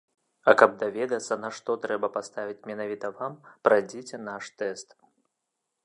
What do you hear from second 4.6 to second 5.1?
тэст.